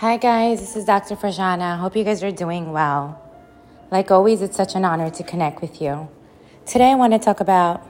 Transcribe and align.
Hi, 0.00 0.18
guys. 0.18 0.60
This 0.60 0.76
is 0.76 0.84
Dr. 0.84 1.16
Farjana. 1.16 1.78
Hope 1.78 1.96
you 1.96 2.04
guys 2.04 2.22
are 2.22 2.30
doing 2.30 2.70
well. 2.70 3.18
Like 3.90 4.10
always, 4.10 4.42
it's 4.42 4.54
such 4.54 4.74
an 4.74 4.84
honor 4.84 5.08
to 5.08 5.22
connect 5.22 5.62
with 5.62 5.80
you. 5.80 6.10
Today, 6.66 6.90
I 6.90 6.94
want 6.96 7.14
to 7.14 7.18
talk 7.18 7.40
about 7.40 7.80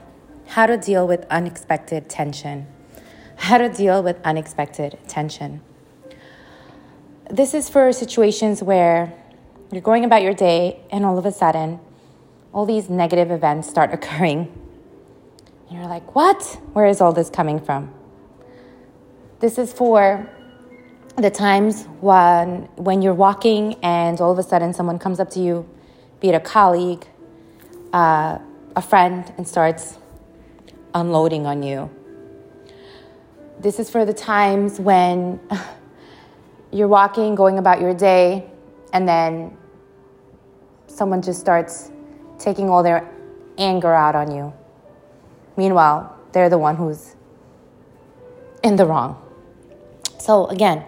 how 0.45 0.67
to 0.67 0.77
deal 0.77 1.05
with 1.05 1.25
unexpected 1.29 2.09
tension. 2.09 2.65
How 3.35 3.57
to 3.57 3.67
deal 3.67 4.01
with 4.01 4.15
unexpected 4.23 4.97
tension. 5.09 5.59
This 7.29 7.53
is 7.53 7.67
for 7.67 7.91
situations 7.91 8.63
where 8.63 9.13
you're 9.73 9.81
going 9.81 10.05
about 10.05 10.21
your 10.21 10.33
day 10.33 10.79
and 10.89 11.03
all 11.03 11.17
of 11.17 11.25
a 11.25 11.31
sudden, 11.33 11.81
all 12.53 12.65
these 12.65 12.89
negative 12.89 13.31
events 13.31 13.67
start 13.67 13.91
occurring. 13.97 14.49
And 15.67 15.77
you're 15.77 15.89
like, 15.89 16.15
what? 16.15 16.41
Where 16.71 16.85
is 16.85 17.01
all 17.01 17.11
this 17.11 17.29
coming 17.29 17.59
from? 17.59 17.93
This 19.41 19.57
is 19.57 19.73
for 19.73 20.29
the 21.17 21.31
times 21.31 21.85
when 21.99 22.69
when 22.75 23.01
you're 23.01 23.13
walking 23.13 23.73
and 23.81 24.21
all 24.21 24.31
of 24.31 24.37
a 24.37 24.43
sudden 24.43 24.71
someone 24.71 24.99
comes 24.99 25.19
up 25.19 25.31
to 25.31 25.39
you, 25.39 25.67
be 26.19 26.29
it 26.29 26.35
a 26.35 26.39
colleague, 26.39 27.05
uh, 27.91 28.37
a 28.75 28.81
friend, 28.81 29.33
and 29.35 29.47
starts 29.47 29.97
unloading 30.93 31.47
on 31.47 31.63
you. 31.63 31.89
This 33.59 33.79
is 33.79 33.89
for 33.89 34.05
the 34.05 34.13
times 34.13 34.79
when 34.79 35.39
you're 36.71 36.87
walking, 36.87 37.33
going 37.33 37.57
about 37.57 37.81
your 37.81 37.95
day, 37.95 38.47
and 38.93 39.07
then 39.07 39.57
someone 40.85 41.23
just 41.23 41.39
starts 41.39 41.89
taking 42.37 42.69
all 42.69 42.83
their 42.83 43.09
anger 43.57 43.91
out 43.91 44.15
on 44.15 44.29
you. 44.29 44.53
Meanwhile, 45.55 46.15
they're 46.31 46.49
the 46.49 46.59
one 46.59 46.75
who's 46.75 47.15
in 48.63 48.75
the 48.75 48.85
wrong. 48.85 49.19
So, 50.19 50.45
again, 50.47 50.85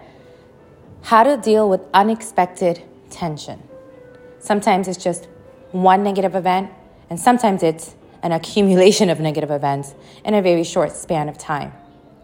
how 1.02 1.22
to 1.22 1.36
deal 1.36 1.68
with 1.68 1.80
unexpected 1.94 2.82
tension. 3.10 3.62
Sometimes 4.38 4.88
it's 4.88 5.02
just 5.02 5.28
one 5.72 6.02
negative 6.02 6.34
event, 6.34 6.70
and 7.08 7.18
sometimes 7.18 7.62
it's 7.62 7.94
an 8.22 8.32
accumulation 8.32 9.10
of 9.10 9.20
negative 9.20 9.50
events 9.50 9.94
in 10.24 10.34
a 10.34 10.42
very 10.42 10.64
short 10.64 10.92
span 10.92 11.28
of 11.28 11.38
time. 11.38 11.72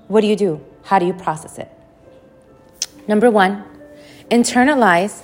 What 0.09 0.21
do 0.21 0.27
you 0.27 0.37
do? 0.37 0.65
How 0.85 0.99
do 0.99 1.07
you 1.07 1.13
process 1.13 1.59
it? 1.59 1.71
Number 3.09 3.31
one, 3.31 3.65
internalize 4.31 5.23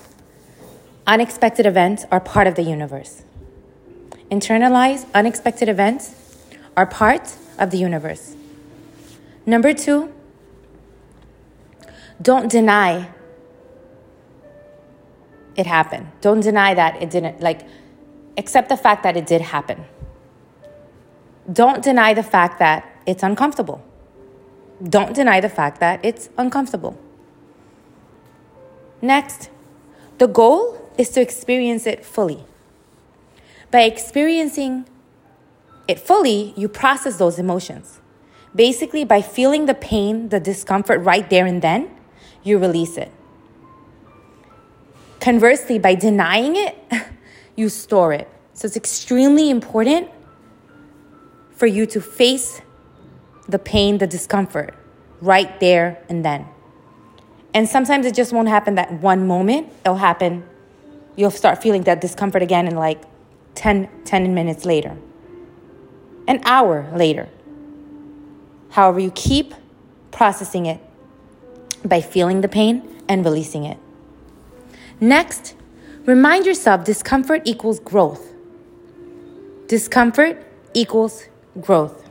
unexpected 1.06 1.66
events 1.66 2.04
are 2.10 2.20
part 2.20 2.46
of 2.46 2.54
the 2.54 2.62
universe. 2.62 3.22
Internalize 4.30 5.06
unexpected 5.14 5.68
events 5.68 6.14
are 6.76 6.86
part 6.86 7.36
of 7.58 7.70
the 7.70 7.76
universe. 7.76 8.34
Number 9.44 9.74
two, 9.74 10.12
don't 12.20 12.50
deny 12.50 13.08
it 15.56 15.66
happened. 15.66 16.06
Don't 16.20 16.40
deny 16.40 16.74
that 16.74 17.02
it 17.02 17.10
didn't, 17.10 17.40
like, 17.40 17.66
accept 18.36 18.68
the 18.68 18.76
fact 18.76 19.02
that 19.02 19.16
it 19.16 19.26
did 19.26 19.40
happen. 19.40 19.84
Don't 21.52 21.82
deny 21.82 22.14
the 22.14 22.22
fact 22.22 22.58
that 22.58 22.86
it's 23.06 23.22
uncomfortable. 23.22 23.82
Don't 24.82 25.14
deny 25.14 25.40
the 25.40 25.48
fact 25.48 25.80
that 25.80 26.04
it's 26.04 26.28
uncomfortable. 26.38 26.98
Next, 29.00 29.50
the 30.18 30.26
goal 30.26 30.90
is 30.96 31.10
to 31.10 31.20
experience 31.20 31.86
it 31.86 32.04
fully. 32.04 32.44
By 33.70 33.82
experiencing 33.82 34.86
it 35.88 35.98
fully, 35.98 36.54
you 36.56 36.68
process 36.68 37.16
those 37.16 37.38
emotions. 37.38 38.00
Basically, 38.54 39.04
by 39.04 39.22
feeling 39.22 39.66
the 39.66 39.74
pain, 39.74 40.28
the 40.28 40.38
discomfort 40.38 41.00
right 41.00 41.28
there 41.28 41.46
and 41.46 41.62
then, 41.62 41.90
you 42.42 42.58
release 42.58 42.96
it. 42.96 43.10
Conversely, 45.22 45.78
by 45.78 45.94
denying 45.94 46.56
it, 46.56 46.76
you 47.56 47.68
store 47.68 48.12
it. 48.12 48.28
So 48.54 48.66
it's 48.66 48.76
extremely 48.76 49.50
important 49.50 50.10
for 51.52 51.66
you 51.66 51.86
to 51.86 52.00
face 52.00 52.60
the 53.48 53.60
pain, 53.60 53.98
the 53.98 54.08
discomfort 54.08 54.74
right 55.20 55.60
there 55.60 56.04
and 56.08 56.24
then. 56.24 56.44
And 57.54 57.68
sometimes 57.68 58.04
it 58.04 58.16
just 58.16 58.32
won't 58.32 58.48
happen 58.48 58.74
that 58.74 58.94
one 58.94 59.28
moment. 59.28 59.72
It'll 59.84 59.94
happen, 59.94 60.42
you'll 61.14 61.30
start 61.30 61.62
feeling 61.62 61.84
that 61.84 62.00
discomfort 62.00 62.42
again 62.42 62.66
in 62.66 62.74
like 62.74 63.00
10, 63.54 63.88
10 64.04 64.34
minutes 64.34 64.64
later, 64.64 64.96
an 66.26 66.40
hour 66.44 66.90
later. 66.96 67.28
However, 68.70 68.98
you 68.98 69.12
keep 69.12 69.54
processing 70.10 70.66
it 70.66 70.80
by 71.84 72.00
feeling 72.00 72.40
the 72.40 72.48
pain 72.48 73.04
and 73.08 73.24
releasing 73.24 73.62
it. 73.62 73.78
Next, 75.02 75.56
remind 76.06 76.46
yourself 76.46 76.84
discomfort 76.84 77.42
equals 77.44 77.80
growth. 77.80 78.34
Discomfort 79.66 80.46
equals 80.74 81.24
growth. 81.60 82.08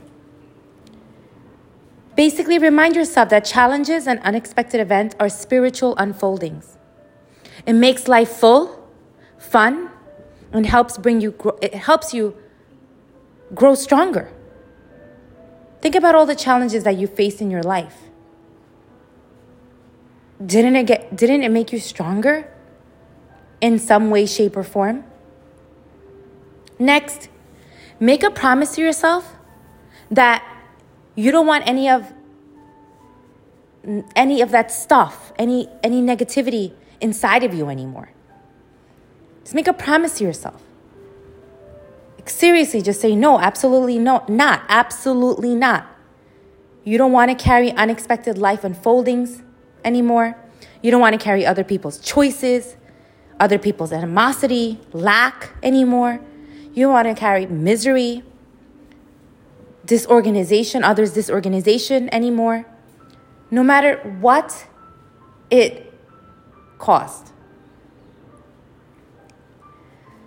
Basically, 2.16 2.58
remind 2.58 2.94
yourself 2.94 3.30
that 3.30 3.46
challenges 3.46 4.06
and 4.06 4.20
unexpected 4.20 4.78
events 4.78 5.16
are 5.18 5.30
spiritual 5.30 5.96
unfoldings. 5.96 6.76
It 7.64 7.72
makes 7.72 8.08
life 8.08 8.28
full, 8.28 8.86
fun, 9.38 9.88
and 10.52 10.66
helps 10.66 10.98
bring 10.98 11.22
you 11.22 11.34
it 11.62 11.72
helps 11.72 12.12
you 12.12 12.36
grow 13.54 13.74
stronger. 13.74 14.30
Think 15.80 15.94
about 15.94 16.14
all 16.14 16.26
the 16.26 16.36
challenges 16.36 16.84
that 16.84 16.98
you 16.98 17.06
face 17.06 17.40
in 17.40 17.50
your 17.50 17.62
life. 17.62 17.96
Didn't 20.44 20.76
it 20.76 20.86
get 20.86 21.16
didn't 21.16 21.42
it 21.42 21.50
make 21.50 21.72
you 21.72 21.78
stronger 21.78 22.52
in 23.62 23.78
some 23.78 24.10
way 24.10 24.26
shape 24.26 24.54
or 24.58 24.64
form? 24.64 25.04
Next, 26.78 27.30
make 27.98 28.22
a 28.22 28.30
promise 28.30 28.74
to 28.74 28.82
yourself 28.82 29.36
that 30.10 30.44
you 31.14 31.30
don't 31.30 31.46
want 31.46 31.66
any 31.66 31.88
of 31.88 32.12
any 34.14 34.42
of 34.42 34.50
that 34.50 34.70
stuff, 34.70 35.32
any 35.38 35.68
any 35.82 36.02
negativity 36.02 36.72
inside 37.00 37.44
of 37.44 37.54
you 37.54 37.68
anymore. 37.68 38.10
Just 39.42 39.54
make 39.54 39.68
a 39.68 39.72
promise 39.72 40.18
to 40.18 40.24
yourself. 40.24 40.60
seriously, 42.24 42.82
just 42.82 43.00
say 43.00 43.16
no, 43.16 43.40
absolutely 43.40 43.98
no, 43.98 44.24
not, 44.28 44.62
absolutely 44.68 45.54
not. 45.54 45.86
You 46.84 46.96
don't 46.98 47.12
want 47.12 47.30
to 47.30 47.36
carry 47.36 47.72
unexpected 47.72 48.38
life 48.38 48.62
unfoldings 48.64 49.42
anymore. 49.84 50.36
You 50.82 50.90
don't 50.92 51.00
want 51.00 51.18
to 51.18 51.24
carry 51.24 51.44
other 51.44 51.64
people's 51.64 51.98
choices, 51.98 52.76
other 53.38 53.58
people's 53.58 53.92
animosity, 53.92 54.80
lack 54.92 55.50
anymore. 55.62 56.20
You 56.74 56.88
want 56.88 57.08
to 57.08 57.14
carry 57.14 57.46
misery, 57.46 58.22
disorganization, 59.84 60.84
others' 60.84 61.12
disorganization 61.12 62.08
anymore, 62.12 62.64
no 63.50 63.62
matter 63.62 63.96
what 64.20 64.66
it 65.50 65.92
cost. 66.78 67.32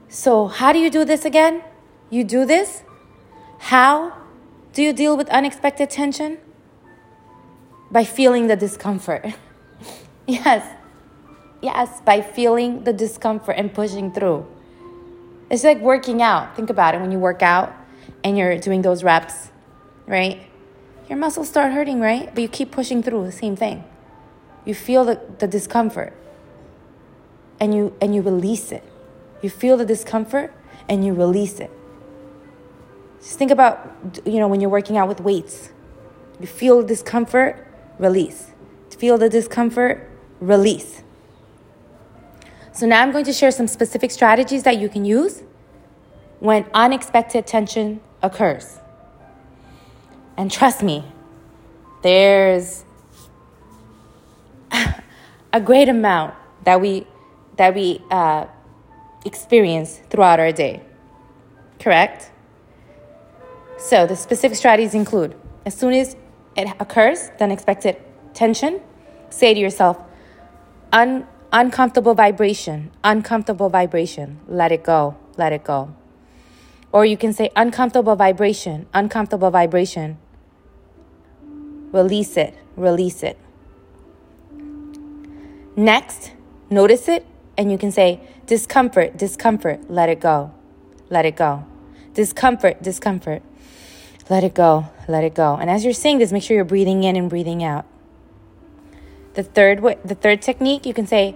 So, 0.07 0.47
how 0.47 0.71
do 0.71 0.79
you 0.79 0.89
do 0.89 1.03
this 1.03 1.25
again? 1.25 1.63
You 2.09 2.23
do 2.23 2.45
this? 2.45 2.83
How 3.57 4.13
do 4.73 4.81
you 4.81 4.93
deal 4.93 5.17
with 5.17 5.27
unexpected 5.29 5.89
tension? 5.89 6.37
By 7.91 8.03
feeling 8.03 8.47
the 8.47 8.55
discomfort. 8.55 9.25
yes, 10.27 10.65
yes, 11.65 12.01
by 12.01 12.21
feeling 12.21 12.83
the 12.83 12.93
discomfort 12.93 13.55
and 13.57 13.73
pushing 13.73 14.11
through. 14.11 14.45
It's 15.49 15.63
like 15.63 15.79
working 15.79 16.21
out. 16.21 16.55
Think 16.55 16.69
about 16.69 16.95
it 16.95 17.01
when 17.01 17.11
you 17.11 17.19
work 17.19 17.41
out 17.41 17.73
and 18.23 18.37
you're 18.37 18.57
doing 18.57 18.81
those 18.81 19.03
reps, 19.03 19.49
right? 20.07 20.47
Your 21.09 21.17
muscles 21.17 21.49
start 21.49 21.73
hurting, 21.73 21.99
right? 21.99 22.33
But 22.33 22.41
you 22.41 22.47
keep 22.47 22.71
pushing 22.71 23.03
through 23.03 23.25
the 23.25 23.31
same 23.31 23.55
thing. 23.55 23.83
You 24.63 24.73
feel 24.73 25.05
the, 25.05 25.19
the 25.39 25.47
discomfort 25.47 26.13
and 27.59 27.73
you 27.73 27.93
and 28.01 28.15
you 28.15 28.21
release 28.21 28.71
it. 28.71 28.83
You 29.41 29.49
feel 29.49 29.77
the 29.77 29.85
discomfort 29.85 30.51
and 30.89 31.05
you 31.05 31.13
release 31.13 31.59
it. 31.59 31.71
Just 33.19 33.37
think 33.37 33.51
about 33.51 34.19
you 34.25 34.39
know 34.39 34.47
when 34.47 34.61
you're 34.61 34.69
working 34.69 34.97
out 34.97 35.07
with 35.07 35.19
weights. 35.19 35.69
You 36.39 36.47
feel 36.47 36.83
discomfort, 36.83 37.65
release. 37.99 38.51
Feel 38.97 39.17
the 39.17 39.29
discomfort, 39.29 40.09
release. 40.39 41.03
So 42.75 42.85
now 42.85 43.01
I'm 43.01 43.13
going 43.13 43.23
to 43.23 43.31
share 43.31 43.51
some 43.51 43.67
specific 43.67 44.11
strategies 44.11 44.63
that 44.63 44.79
you 44.79 44.89
can 44.89 45.05
use 45.05 45.41
when 46.41 46.65
unexpected 46.73 47.47
tension 47.47 48.01
occurs. 48.21 48.79
And 50.35 50.51
trust 50.51 50.83
me, 50.83 51.05
there's 52.03 52.83
a 55.53 55.61
great 55.61 55.87
amount 55.87 56.35
that 56.65 56.81
we 56.81 57.07
that 57.55 57.73
we 57.73 58.01
uh, 58.11 58.45
experience 59.23 60.01
throughout 60.09 60.41
our 60.41 60.51
day. 60.51 60.81
Correct? 61.79 62.29
So 63.77 64.05
the 64.05 64.17
specific 64.17 64.57
strategies 64.57 64.93
include 64.93 65.33
as 65.65 65.75
soon 65.75 65.93
as 65.93 66.17
it 66.57 66.67
occurs, 66.81 67.29
the 67.37 67.45
unexpected 67.45 67.95
tension, 68.33 68.81
say 69.29 69.53
to 69.53 69.59
yourself, 69.59 69.97
un- 70.91 71.25
uncomfortable 71.55 72.13
vibration, 72.13 72.91
uncomfortable 73.01 73.69
vibration, 73.69 74.37
let 74.45 74.73
it 74.73 74.83
go, 74.83 75.15
let 75.37 75.53
it 75.53 75.63
go. 75.63 75.95
Or 76.91 77.05
you 77.05 77.15
can 77.15 77.31
say 77.31 77.49
uncomfortable 77.55 78.17
vibration, 78.17 78.87
uncomfortable 78.93 79.49
vibration, 79.51 80.17
release 81.93 82.35
it, 82.35 82.53
release 82.75 83.23
it. 83.23 83.39
Next, 85.77 86.33
notice 86.69 87.07
it, 87.07 87.25
and 87.57 87.71
you 87.71 87.77
can 87.77 87.91
say 87.91 88.19
discomfort, 88.47 89.15
discomfort, 89.17 89.89
let 89.89 90.09
it 90.09 90.19
go, 90.19 90.51
let 91.09 91.25
it 91.25 91.37
go. 91.37 91.65
Discomfort, 92.13 92.83
discomfort, 92.83 93.41
let 94.29 94.43
it 94.43 94.53
go, 94.53 94.89
let 95.07 95.23
it 95.23 95.33
go. 95.33 95.55
And 95.55 95.69
as 95.69 95.85
you're 95.85 95.93
saying 95.93 96.17
this, 96.17 96.33
make 96.33 96.43
sure 96.43 96.55
you're 96.55 96.65
breathing 96.65 97.05
in 97.05 97.15
and 97.15 97.29
breathing 97.29 97.63
out. 97.63 97.85
The 99.35 99.43
third 99.43 99.81
way, 99.81 99.97
the 100.03 100.15
third 100.15 100.41
technique, 100.41 100.85
you 100.85 100.93
can 100.93 101.05
say 101.07 101.35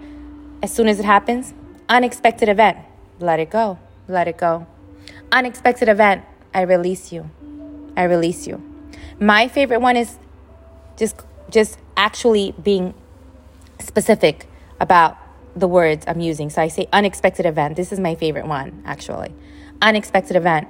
as 0.64 0.74
soon 0.74 0.88
as 0.88 1.00
it 1.00 1.06
happens, 1.06 1.54
unexpected 1.88 2.50
event, 2.50 2.78
let 3.20 3.40
it 3.40 3.50
go, 3.50 3.78
let 4.08 4.28
it 4.28 4.38
go. 4.38 4.68
Unexpected 5.32 5.90
event, 5.90 6.24
I 6.54 6.62
release 6.62 7.12
you. 7.12 7.30
I 7.96 8.04
release 8.04 8.48
you. 8.48 8.64
My 9.20 9.48
favorite 9.48 9.82
one 9.82 9.98
is 9.98 10.18
just 10.98 11.22
just 11.50 11.78
actually 11.98 12.54
being 12.64 12.94
specific 13.80 14.48
about 14.80 15.18
the 15.56 15.68
words 15.68 16.06
I'm 16.08 16.22
using. 16.22 16.50
So 16.50 16.62
I 16.62 16.68
say 16.70 16.88
unexpected 16.94 17.46
event. 17.46 17.76
This 17.76 17.92
is 17.92 18.00
my 18.00 18.16
favorite 18.16 18.48
one, 18.48 18.82
actually. 18.86 19.34
Unexpected 19.82 20.36
event. 20.36 20.68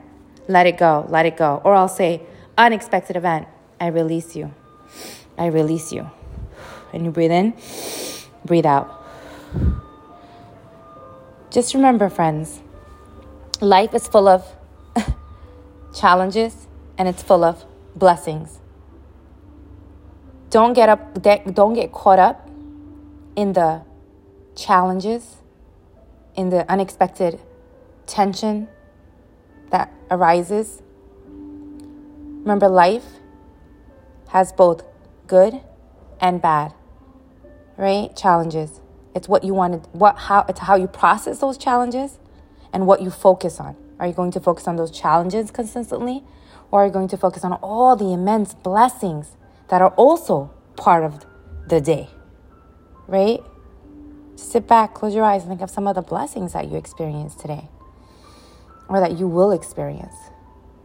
Let 0.47 0.65
it 0.65 0.77
go. 0.77 1.05
Let 1.09 1.25
it 1.25 1.37
go. 1.37 1.61
Or 1.63 1.75
I'll 1.75 1.87
say 1.87 2.21
unexpected 2.57 3.15
event. 3.15 3.47
I 3.79 3.87
release 3.87 4.35
you. 4.35 4.53
I 5.37 5.47
release 5.47 5.91
you. 5.91 6.09
And 6.93 7.05
you 7.05 7.11
breathe 7.11 7.31
in, 7.31 7.53
breathe 8.45 8.65
out. 8.65 8.95
Just 11.51 11.73
remember, 11.73 12.09
friends, 12.09 12.61
life 13.61 13.93
is 13.93 14.07
full 14.07 14.27
of 14.27 14.45
challenges 15.95 16.67
and 16.97 17.07
it's 17.07 17.23
full 17.23 17.43
of 17.43 17.65
blessings. 17.95 18.59
Don't 20.49 20.73
get 20.73 20.89
up 20.89 21.21
don't 21.21 21.73
get 21.73 21.91
caught 21.91 22.19
up 22.19 22.49
in 23.35 23.53
the 23.53 23.81
challenges, 24.55 25.37
in 26.35 26.49
the 26.49 26.69
unexpected 26.71 27.39
tension 28.05 28.67
that 29.69 29.91
arises. 30.09 30.81
Remember 31.27 32.67
life 32.67 33.05
has 34.29 34.51
both 34.51 34.83
good 35.27 35.61
and 36.19 36.41
bad. 36.41 36.73
Right? 37.79 38.13
Challenges. 38.13 38.81
It's 39.15 39.29
what 39.29 39.45
you 39.45 39.53
want 39.53 39.83
to 39.83 39.89
what 39.91 40.17
how 40.17 40.45
it's 40.49 40.59
how 40.59 40.75
you 40.75 40.87
process 40.87 41.39
those 41.39 41.57
challenges 41.57 42.19
and 42.73 42.85
what 42.85 43.01
you 43.01 43.09
focus 43.09 43.57
on. 43.57 43.77
Are 44.01 44.07
you 44.07 44.11
going 44.11 44.31
to 44.31 44.41
focus 44.41 44.67
on 44.67 44.75
those 44.75 44.91
challenges 44.91 45.49
consistently 45.49 46.25
or 46.71 46.83
are 46.83 46.87
you 46.87 46.91
going 46.91 47.07
to 47.07 47.15
focus 47.15 47.45
on 47.45 47.53
all 47.53 47.95
the 47.95 48.11
immense 48.11 48.53
blessings 48.53 49.37
that 49.69 49.81
are 49.81 49.91
also 49.91 50.51
part 50.75 51.05
of 51.05 51.25
the 51.69 51.79
day? 51.79 52.09
Right? 53.07 53.39
Sit 54.35 54.67
back, 54.67 54.93
close 54.93 55.15
your 55.15 55.23
eyes, 55.23 55.43
and 55.43 55.49
think 55.49 55.61
of 55.61 55.69
some 55.69 55.87
of 55.87 55.95
the 55.95 56.01
blessings 56.01 56.51
that 56.51 56.69
you 56.69 56.75
experienced 56.75 57.39
today 57.39 57.69
or 58.89 58.99
that 58.99 59.17
you 59.17 59.27
will 59.27 59.51
experience, 59.51 60.15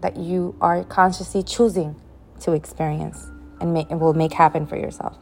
that 0.00 0.17
you 0.17 0.56
are 0.61 0.85
consciously 0.85 1.43
choosing 1.43 1.97
to 2.40 2.52
experience 2.52 3.26
and, 3.61 3.75
make, 3.75 3.90
and 3.90 4.00
will 4.00 4.14
make 4.14 4.32
happen 4.32 4.64
for 4.64 4.76
yourself. 4.76 5.19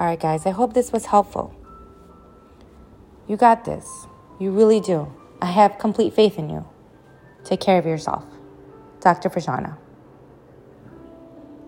All 0.00 0.06
right, 0.06 0.18
guys, 0.18 0.46
I 0.46 0.50
hope 0.50 0.72
this 0.72 0.92
was 0.92 1.04
helpful. 1.04 1.54
You 3.28 3.36
got 3.36 3.66
this. 3.66 3.86
You 4.38 4.50
really 4.50 4.80
do. 4.80 5.12
I 5.42 5.46
have 5.46 5.78
complete 5.78 6.14
faith 6.14 6.38
in 6.38 6.48
you. 6.48 6.64
Take 7.44 7.60
care 7.60 7.78
of 7.78 7.84
yourself. 7.84 8.24
Dr. 9.00 9.28
Farjana. 9.28 9.76